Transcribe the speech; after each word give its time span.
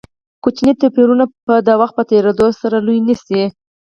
کوچني 0.43 0.73
توپیرونه 0.81 1.25
به 1.45 1.55
د 1.67 1.69
وخت 1.81 1.93
په 1.97 2.03
تېرېدو 2.11 2.47
سره 2.61 2.77
لوی 2.85 2.99
نه 3.07 3.15
شي. 3.23 3.41